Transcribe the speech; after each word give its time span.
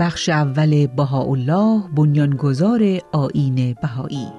بخش 0.00 0.28
اول 0.28 0.86
بهاءالله 0.86 1.88
بنیانگذار 1.96 2.80
آیین 3.12 3.76
بهایی 3.82 4.32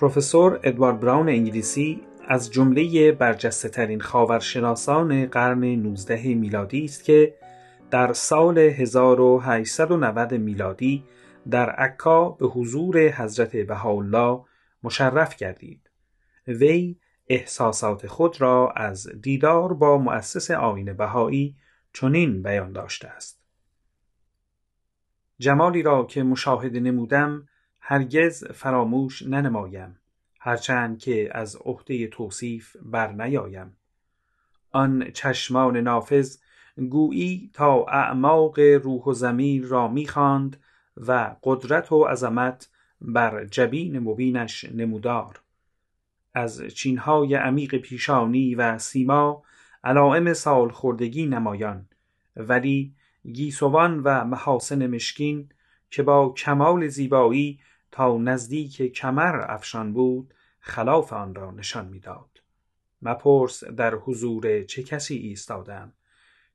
پروفسور 0.00 0.60
ادوارد 0.62 1.00
براون 1.00 1.28
انگلیسی 1.28 2.00
از 2.28 2.50
جمله 2.50 3.12
برجسته 3.12 3.68
ترین 3.68 4.00
خاورشناسان 4.00 5.26
قرن 5.26 5.64
19 5.64 6.34
میلادی 6.34 6.84
است 6.84 7.04
که 7.04 7.34
در 7.90 8.12
سال 8.12 8.58
1890 8.58 10.34
میلادی 10.34 11.04
در 11.50 11.70
عکا 11.70 12.28
به 12.28 12.46
حضور 12.46 13.08
حضرت 13.08 13.56
بهاءالله 13.56 14.40
مشرف 14.82 15.36
گردید. 15.36 15.90
وی 16.48 16.96
احساسات 17.28 18.06
خود 18.06 18.40
را 18.40 18.72
از 18.76 19.08
دیدار 19.22 19.74
با 19.74 19.98
مؤسس 19.98 20.50
آین 20.50 20.92
بهایی 20.92 21.56
چنین 21.92 22.42
بیان 22.42 22.72
داشته 22.72 23.08
است. 23.08 23.40
جمالی 25.38 25.82
را 25.82 26.04
که 26.04 26.22
مشاهده 26.22 26.80
نمودم 26.80 27.48
هرگز 27.80 28.44
فراموش 28.44 29.22
ننمایم 29.22 29.98
هرچند 30.40 30.98
که 30.98 31.30
از 31.32 31.56
عهده 31.56 32.06
توصیف 32.06 32.76
بر 32.82 33.12
نیایم 33.12 33.76
آن 34.72 35.10
چشمان 35.14 35.76
نافذ 35.76 36.38
گویی 36.90 37.50
تا 37.52 37.84
اعماق 37.84 38.58
روح 38.58 39.02
و 39.02 39.12
زمین 39.12 39.68
را 39.68 39.88
می‌خواند 39.88 40.56
و 40.96 41.36
قدرت 41.42 41.92
و 41.92 42.04
عظمت 42.04 42.68
بر 43.00 43.44
جبین 43.44 43.98
مبینش 43.98 44.64
نمودار 44.64 45.40
از 46.36 46.62
چینهای 46.62 47.34
عمیق 47.34 47.76
پیشانی 47.76 48.54
و 48.54 48.78
سیما 48.78 49.42
علائم 49.84 50.32
سال 50.32 50.68
خوردگی 50.68 51.26
نمایان. 51.26 51.88
ولی 52.36 52.94
گیسوان 53.32 54.00
و 54.00 54.24
محاسن 54.24 54.86
مشکین 54.86 55.48
که 55.90 56.02
با 56.02 56.34
کمال 56.36 56.88
زیبایی 56.88 57.60
تا 57.90 58.18
نزدیک 58.18 58.82
کمر 58.92 59.44
افشان 59.48 59.92
بود 59.92 60.34
خلاف 60.60 61.12
آن 61.12 61.34
را 61.34 61.50
نشان 61.50 61.88
می‌داد. 61.88 62.42
مپرس 63.02 63.64
در 63.64 63.94
حضور 63.94 64.62
چه 64.62 64.82
کسی 64.82 65.16
ایستادم؟ 65.16 65.92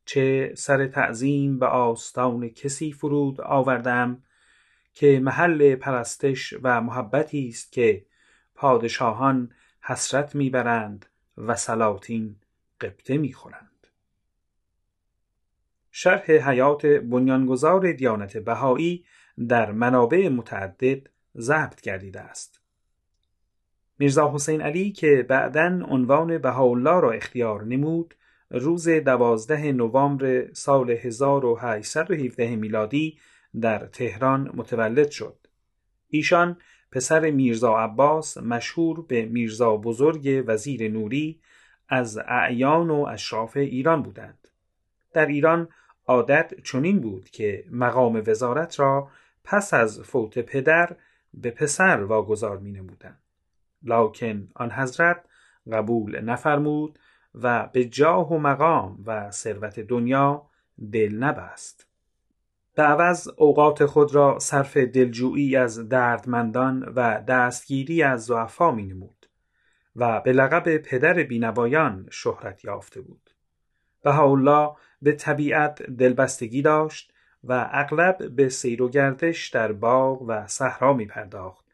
چه 0.06 0.54
سر 0.58 0.88
تعظیم 0.88 1.60
به 1.60 1.66
آستان 1.66 2.50
کسی 2.50 2.92
فرود 2.92 3.42
آوردم 3.42 4.24
که 4.94 5.20
محل 5.20 5.76
پرستش 5.76 6.54
و 6.64 6.82
محبتی 6.82 7.48
است 7.48 7.72
که 7.72 8.06
پادشاهان 8.56 9.52
حسرت 9.82 10.36
می‌برند 10.36 11.06
و 11.38 11.56
سلاطین 11.56 12.36
قبطه 12.82 13.18
می‌خورند 13.18 13.88
شرح 15.92 16.32
حیات 16.32 16.86
بنیانگذار 16.86 17.92
دیانت 17.92 18.38
بهایی 18.38 19.06
در 19.48 19.72
منابع 19.72 20.30
متعدد 20.30 21.08
ضبط 21.38 21.82
گردیده 21.82 22.20
است 22.20 22.62
میرزا 24.00 24.32
حسین 24.34 24.62
علی 24.62 24.92
که 24.92 25.26
بعدا 25.30 25.80
عنوان 25.90 26.38
بهاءالله 26.38 27.00
را 27.00 27.12
اختیار 27.12 27.64
نمود 27.64 28.16
روز 28.50 28.90
دوازده 28.90 29.72
نوامبر 29.72 30.54
سال 30.54 30.90
1817 30.92 32.56
میلادی 32.56 33.18
در 33.62 33.86
تهران 33.86 34.52
متولد 34.54 35.10
شد. 35.10 35.48
ایشان 36.10 36.58
پسر 36.92 37.30
میرزا 37.30 37.78
عباس 37.78 38.38
مشهور 38.38 39.02
به 39.02 39.26
میرزا 39.26 39.78
بزرگ 39.78 40.44
وزیر 40.48 40.92
نوری 40.92 41.40
از 41.90 42.20
اعیان 42.28 42.90
و 42.90 43.06
اشراف 43.10 43.58
ایران 43.58 44.02
بودند. 44.02 44.48
در 45.14 45.26
ایران 45.26 45.68
عادت 46.06 46.62
چنین 46.64 47.00
بود 47.00 47.30
که 47.30 47.66
مقام 47.72 48.24
وزارت 48.28 48.80
را 48.80 49.10
پس 49.44 49.74
از 49.74 50.02
فوت 50.02 50.40
پدر 50.40 50.96
به 51.34 51.52
پسر 51.52 52.04
واگذار 52.04 52.58
می 52.58 52.72
نمودند. 52.72 53.22
لکن 53.84 54.48
آن 54.56 54.72
حضرت 54.72 55.26
قبول 55.72 56.22
نفرمود 56.22 57.00
و 57.36 57.70
به 57.74 57.86
جاه 57.86 58.34
و 58.34 58.38
مقام 58.38 59.04
و 59.06 59.32
ثروت 59.32 59.80
دنیا 59.80 60.50
دل 60.92 61.16
نبست. 61.16 61.91
به 62.76 62.84
عوض 62.84 63.28
اوقات 63.38 63.86
خود 63.86 64.16
را 64.16 64.40
صرف 64.40 64.78
دلجویی 64.78 65.56
از 65.56 65.90
دردمندان 65.90 66.94
و 66.96 67.22
دستگیری 67.28 68.04
از 68.04 68.26
ضعفا 68.26 68.72
می 68.72 68.84
نمود 68.84 69.30
و 69.96 70.22
به 70.22 70.34
لقب 70.34 70.78
پدر 70.78 71.24
بینوایان 71.24 72.08
شهرت 72.12 72.66
یافته 72.66 73.02
بود. 73.02 73.30
بهاءالله 74.04 74.72
به 75.02 75.12
طبیعت 75.12 75.84
دلبستگی 75.84 76.62
داشت 76.62 77.14
و 77.44 77.70
اغلب 77.72 78.36
به 78.36 78.50
سیر 78.50 78.82
و 78.82 78.90
گردش 78.90 79.50
در 79.50 79.72
باغ 79.72 80.22
و 80.22 80.48
صحرا 80.48 80.94
می 80.94 81.06
پرداخت 81.06 81.66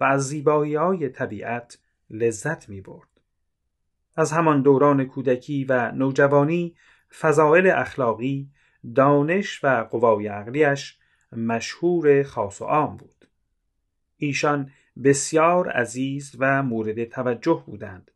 و 0.00 0.04
از 0.04 0.28
زیبایی 0.28 0.74
های 0.74 1.08
طبیعت 1.08 1.78
لذت 2.10 2.68
می 2.68 2.80
برد. 2.80 3.08
از 4.16 4.32
همان 4.32 4.62
دوران 4.62 5.04
کودکی 5.04 5.64
و 5.64 5.92
نوجوانی 5.92 6.76
فضائل 7.20 7.70
اخلاقی 7.74 8.50
دانش 8.94 9.64
و 9.64 9.88
قوای 9.90 10.26
عقلیش 10.26 10.98
مشهور 11.32 12.22
خاص 12.22 12.62
و 12.62 12.64
عام 12.64 12.96
بود. 12.96 13.28
ایشان 14.16 14.70
بسیار 15.04 15.68
عزیز 15.68 16.36
و 16.38 16.62
مورد 16.62 17.04
توجه 17.04 17.62
بودند 17.66 18.10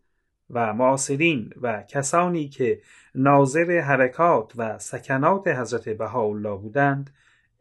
و 0.50 0.74
معاصرین 0.74 1.52
و 1.60 1.82
کسانی 1.82 2.48
که 2.48 2.80
ناظر 3.14 3.80
حرکات 3.80 4.52
و 4.56 4.78
سکنات 4.78 5.48
حضرت 5.48 5.88
بهاءالله 5.88 6.56
بودند 6.56 7.10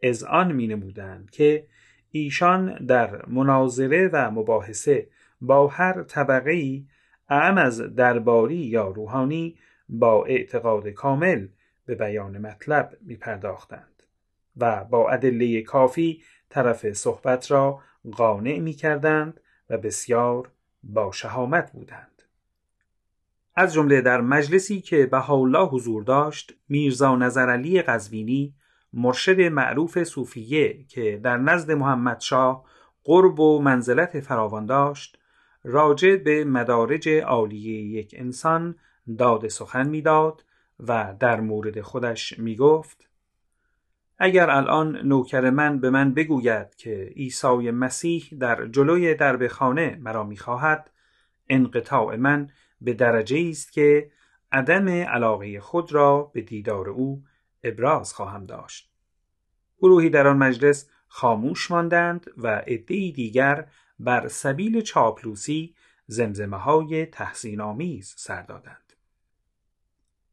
از 0.02 0.24
آن 0.24 0.52
می 0.52 0.66
نمودند 0.66 1.30
که 1.30 1.66
ایشان 2.10 2.86
در 2.86 3.26
مناظره 3.26 4.10
و 4.12 4.30
مباحثه 4.30 5.08
با 5.40 5.66
هر 5.66 6.02
طبقه 6.02 6.50
ای 6.50 6.86
اعم 7.28 7.58
از 7.58 7.80
درباری 7.80 8.56
یا 8.56 8.88
روحانی 8.88 9.56
با 9.88 10.24
اعتقاد 10.24 10.88
کامل 10.88 11.46
به 11.90 11.96
بیان 11.96 12.38
مطلب 12.38 12.96
می 13.00 13.16
پرداختند 13.16 14.02
و 14.56 14.84
با 14.84 15.10
ادله 15.10 15.62
کافی 15.62 16.22
طرف 16.48 16.92
صحبت 16.92 17.50
را 17.50 17.80
قانع 18.12 18.58
می 18.58 18.72
کردند 18.72 19.40
و 19.70 19.78
بسیار 19.78 20.50
با 20.82 21.12
شهامت 21.12 21.72
بودند. 21.72 22.22
از 23.54 23.72
جمله 23.72 24.00
در 24.00 24.20
مجلسی 24.20 24.80
که 24.80 25.06
بهاءالله 25.06 25.68
حضور 25.68 26.02
داشت 26.02 26.54
میرزا 26.68 27.16
نظرعلی 27.16 27.82
قزوینی 27.82 28.54
مرشد 28.92 29.40
معروف 29.40 30.02
صوفیه 30.02 30.84
که 30.84 31.20
در 31.22 31.36
نزد 31.36 31.70
محمدشاه 31.70 32.64
قرب 33.04 33.40
و 33.40 33.62
منزلت 33.62 34.20
فراوان 34.20 34.66
داشت 34.66 35.18
راجع 35.64 36.16
به 36.16 36.44
مدارج 36.44 37.08
عالیه 37.08 37.82
یک 37.82 38.14
انسان 38.18 38.74
داد 39.18 39.48
سخن 39.48 39.88
می‌داد 39.88 40.44
و 40.88 41.14
در 41.20 41.40
مورد 41.40 41.80
خودش 41.80 42.38
می 42.38 42.56
گفت 42.56 43.08
اگر 44.18 44.50
الان 44.50 44.96
نوکر 44.96 45.50
من 45.50 45.80
به 45.80 45.90
من 45.90 46.14
بگوید 46.14 46.74
که 46.74 47.12
عیسی 47.16 47.70
مسیح 47.70 48.28
در 48.40 48.66
جلوی 48.66 49.14
درب 49.14 49.48
خانه 49.48 49.98
مرا 50.00 50.24
می 50.24 50.36
خواهد 50.36 50.90
انقطاع 51.48 52.16
من 52.16 52.50
به 52.80 52.92
درجه 52.92 53.46
است 53.50 53.72
که 53.72 54.10
عدم 54.52 54.88
علاقه 54.88 55.60
خود 55.60 55.92
را 55.92 56.22
به 56.34 56.40
دیدار 56.40 56.88
او 56.88 57.24
ابراز 57.64 58.12
خواهم 58.12 58.46
داشت 58.46 58.90
گروهی 59.78 60.10
در 60.10 60.26
آن 60.26 60.36
مجلس 60.36 60.90
خاموش 61.08 61.70
ماندند 61.70 62.30
و 62.36 62.48
عدهای 62.48 63.12
دیگر 63.12 63.66
بر 63.98 64.28
سبیل 64.28 64.80
چاپلوسی 64.80 65.74
زمزمه 66.06 66.56
های 66.56 67.06
تحسین 67.06 67.60
آمیز 67.60 68.14
سر 68.18 68.42
دادند. 68.42 68.89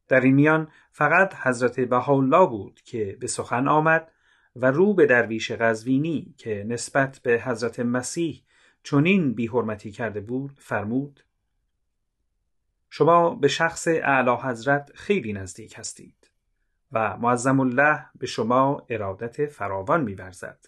در 0.07 0.21
این 0.21 0.35
میان 0.35 0.71
فقط 0.91 1.35
حضرت 1.35 1.79
بهاءالله 1.79 2.47
بود 2.47 2.81
که 2.85 3.17
به 3.19 3.27
سخن 3.27 3.67
آمد 3.67 4.11
و 4.55 4.71
رو 4.71 4.93
به 4.93 5.05
درویش 5.05 5.51
قزوینی 5.51 6.35
که 6.37 6.65
نسبت 6.67 7.19
به 7.23 7.41
حضرت 7.45 7.79
مسیح 7.79 8.43
چنین 8.83 9.33
بیحرمتی 9.33 9.91
کرده 9.91 10.21
بود 10.21 10.59
فرمود 10.59 11.23
شما 12.89 13.35
به 13.35 13.47
شخص 13.47 13.87
اعلی 13.87 14.35
حضرت 14.41 14.91
خیلی 14.95 15.33
نزدیک 15.33 15.79
هستید 15.79 16.31
و 16.91 17.17
معظم 17.17 17.59
الله 17.59 18.05
به 18.15 18.27
شما 18.27 18.85
ارادت 18.89 19.45
فراوان 19.45 20.03
میورزد. 20.03 20.65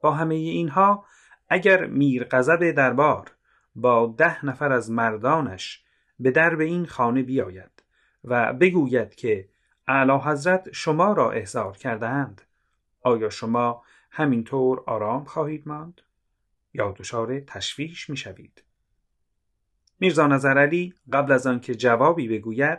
با 0.00 0.12
همه 0.12 0.34
اینها 0.34 1.04
اگر 1.48 1.86
میر 1.86 2.24
قذب 2.24 2.70
دربار 2.70 3.30
با 3.74 4.14
ده 4.18 4.46
نفر 4.46 4.72
از 4.72 4.90
مردانش 4.90 5.84
به 6.20 6.30
درب 6.30 6.60
این 6.60 6.86
خانه 6.86 7.22
بیاید 7.22 7.83
و 8.24 8.52
بگوید 8.52 9.14
که 9.14 9.48
اعلی 9.86 10.12
حضرت 10.12 10.72
شما 10.72 11.12
را 11.12 11.30
احضار 11.30 11.76
کردهاند. 11.76 12.42
آیا 13.00 13.30
شما 13.30 13.82
همینطور 14.10 14.82
آرام 14.86 15.24
خواهید 15.24 15.68
ماند؟ 15.68 16.00
یا 16.74 16.94
دچار 16.98 17.40
تشویش 17.40 18.10
می‌شوید؟ 18.10 18.64
میرزا 20.00 20.26
نظر 20.26 20.58
علی 20.58 20.94
قبل 21.12 21.32
از 21.32 21.46
آنکه 21.46 21.74
جوابی 21.74 22.28
بگوید 22.28 22.78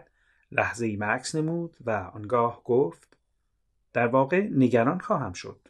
لحظه 0.52 0.86
ای 0.86 0.98
مکس 1.00 1.36
نمود 1.36 1.78
و 1.86 1.92
آنگاه 1.92 2.64
گفت 2.64 3.18
در 3.94 4.08
واقع 4.08 4.48
نگران 4.52 5.00
خواهم 5.00 5.34
شد. 5.34 5.68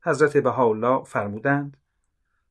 حضرت 0.00 0.36
بهاءالله 0.36 1.04
فرمودند 1.04 1.76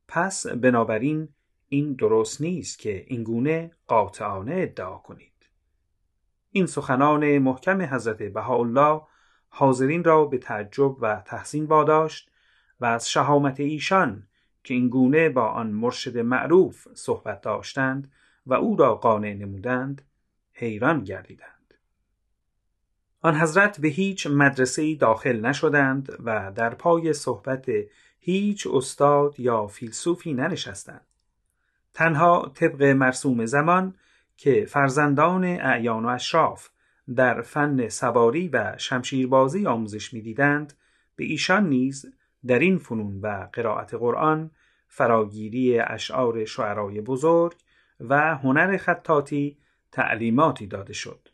پس 0.08 0.46
بنابراین 0.46 1.28
این 1.68 1.92
درست 1.92 2.40
نیست 2.40 2.78
که 2.78 3.04
اینگونه 3.06 3.70
قاطعانه 3.86 4.54
ادعا 4.56 4.98
کنید. 4.98 5.33
این 6.56 6.66
سخنان 6.66 7.38
محکم 7.38 7.82
حضرت 7.82 8.22
بهاءالله 8.22 9.02
حاضرین 9.48 10.04
را 10.04 10.24
به 10.24 10.38
تعجب 10.38 11.02
و 11.02 11.22
تحسین 11.26 11.64
واداشت 11.64 12.30
و 12.80 12.84
از 12.84 13.10
شهامت 13.10 13.60
ایشان 13.60 14.26
که 14.64 14.74
این 14.74 14.88
گونه 14.88 15.28
با 15.28 15.48
آن 15.48 15.66
مرشد 15.66 16.18
معروف 16.18 16.88
صحبت 16.94 17.40
داشتند 17.40 18.12
و 18.46 18.54
او 18.54 18.76
را 18.76 18.94
قانع 18.94 19.34
نمودند 19.34 20.02
حیران 20.52 21.04
گردیدند. 21.04 21.74
آن 23.20 23.36
حضرت 23.36 23.80
به 23.80 23.88
هیچ 23.88 24.26
مدرسه 24.26 24.94
داخل 24.94 25.40
نشدند 25.40 26.12
و 26.24 26.52
در 26.54 26.74
پای 26.74 27.12
صحبت 27.12 27.66
هیچ 28.18 28.66
استاد 28.72 29.40
یا 29.40 29.66
فیلسوفی 29.66 30.34
ننشستند. 30.34 31.06
تنها 31.94 32.52
طبق 32.54 32.82
مرسوم 32.82 33.46
زمان 33.46 33.94
که 34.36 34.66
فرزندان 34.68 35.44
اعیان 35.44 36.04
و 36.04 36.08
اشراف 36.08 36.68
در 37.16 37.42
فن 37.42 37.88
سواری 37.88 38.48
و 38.48 38.74
شمشیربازی 38.78 39.66
آموزش 39.66 40.12
می‌دیدند 40.12 40.72
به 41.16 41.24
ایشان 41.24 41.68
نیز 41.68 42.06
در 42.46 42.58
این 42.58 42.78
فنون 42.78 43.20
و 43.20 43.48
قرائت 43.52 43.94
قرآن 43.94 44.50
فراگیری 44.88 45.78
اشعار 45.78 46.44
شعرای 46.44 47.00
بزرگ 47.00 47.54
و 48.00 48.36
هنر 48.36 48.76
خطاطی 48.76 49.58
تعلیماتی 49.92 50.66
داده 50.66 50.92
شد. 50.92 51.28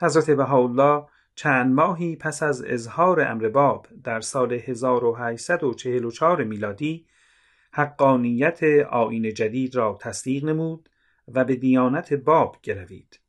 حضرت 0.00 0.30
بهاءالله 0.30 1.06
چند 1.34 1.74
ماهی 1.74 2.16
پس 2.16 2.42
از 2.42 2.64
اظهار 2.66 3.20
امر 3.20 3.48
باب 3.48 3.86
در 4.04 4.20
سال 4.20 4.52
1844 4.52 6.44
میلادی 6.44 7.06
حقانیت 7.72 8.62
آین 8.90 9.34
جدید 9.34 9.74
را 9.74 9.98
تصدیق 10.00 10.44
نمود 10.44 10.88
و 11.28 11.44
به 11.44 11.56
دیانت 11.56 12.12
باب 12.12 12.56
گروید 12.62 13.20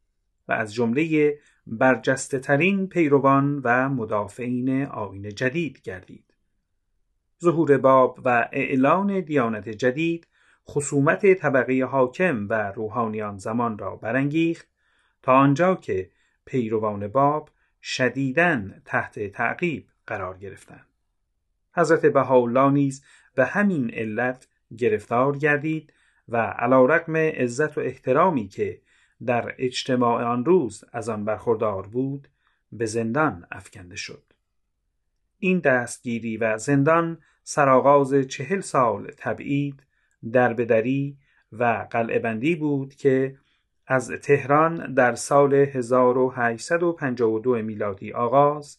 و 0.48 0.52
از 0.52 0.74
جمله 0.74 1.38
برجسته 1.68 2.40
ترین 2.40 2.88
پیروان 2.88 3.62
و 3.64 3.90
مدافعین 3.90 4.86
آین 4.86 5.30
جدید 5.30 5.82
گردید. 5.82 6.34
ظهور 7.44 7.78
باب 7.78 8.20
و 8.26 8.50
اعلان 8.52 9.20
دیانت 9.20 9.70
جدید 9.70 10.28
خصومت 10.70 11.34
طبقه 11.34 11.84
حاکم 11.84 12.48
و 12.50 12.72
روحانیان 12.72 13.38
زمان 13.38 13.78
را 13.78 13.96
برانگیخت 13.96 14.68
تا 15.22 15.34
آنجا 15.34 15.76
که 15.76 16.10
پیروان 16.46 17.08
باب 17.08 17.50
شدیداً 17.82 18.62
تحت 18.86 19.28
تعقیب 19.28 19.88
قرار 20.08 20.38
گرفتند. 20.38 20.88
حضرت 21.76 22.06
بهاءالله 22.06 22.92
به 23.36 23.46
همین 23.46 23.92
علت 23.94 24.48
گرفتار 24.78 25.38
گردید 25.38 25.94
و 26.30 26.38
علا 26.38 26.86
رقم 26.86 27.16
عزت 27.16 27.78
و 27.78 27.82
احترامی 27.82 28.48
که 28.48 28.82
در 29.26 29.56
اجتماع 29.58 30.24
آن 30.24 30.46
روز 30.46 30.84
از 30.92 31.10
آن 31.10 31.26
برخوردار 31.26 31.88
بود 31.88 32.28
به 32.72 32.86
زندان 32.86 33.46
افکنده 33.52 33.96
شد. 33.96 34.24
این 35.40 35.60
دستگیری 35.60 36.38
و 36.38 36.58
زندان 36.58 37.18
سرآغاز 37.44 38.14
چهل 38.14 38.60
سال 38.60 39.12
تبعید 39.18 39.84
دربدری 40.32 41.18
و 41.52 41.88
قلعه 41.92 42.56
بود 42.56 42.96
که 42.96 43.38
از 43.88 44.12
تهران 44.12 44.94
در 44.94 45.16
سال 45.16 45.54
1852 45.54 47.62
میلادی 47.62 48.14
آغاز 48.14 48.78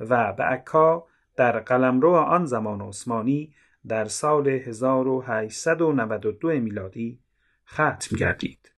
و 0.00 0.32
به 0.32 0.42
عکا 0.42 1.06
در 1.36 1.58
قلمرو 1.58 2.14
آن 2.14 2.46
زمان 2.46 2.80
عثمانی 2.80 3.54
در 3.88 4.04
سال 4.04 4.48
1892 4.48 6.48
میلادی 6.48 7.20
ختم 7.66 8.16
گردید. 8.16 8.73